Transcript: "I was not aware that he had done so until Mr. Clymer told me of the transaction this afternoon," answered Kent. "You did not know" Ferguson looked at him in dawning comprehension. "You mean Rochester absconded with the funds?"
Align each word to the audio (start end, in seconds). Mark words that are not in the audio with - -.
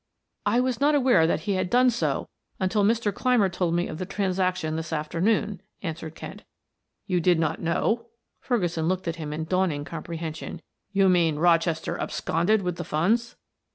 "I 0.47 0.59
was 0.61 0.81
not 0.81 0.95
aware 0.95 1.27
that 1.27 1.41
he 1.41 1.51
had 1.53 1.69
done 1.69 1.91
so 1.91 2.27
until 2.59 2.83
Mr. 2.83 3.13
Clymer 3.13 3.49
told 3.49 3.75
me 3.75 3.87
of 3.87 3.99
the 3.99 4.05
transaction 4.07 4.75
this 4.75 4.91
afternoon," 4.91 5.61
answered 5.83 6.15
Kent. 6.15 6.43
"You 7.05 7.21
did 7.21 7.37
not 7.37 7.61
know" 7.61 8.07
Ferguson 8.39 8.87
looked 8.87 9.07
at 9.07 9.17
him 9.17 9.31
in 9.31 9.43
dawning 9.43 9.85
comprehension. 9.85 10.63
"You 10.91 11.07
mean 11.07 11.35
Rochester 11.35 11.99
absconded 12.01 12.63
with 12.63 12.77
the 12.77 12.83
funds?" 12.83 13.35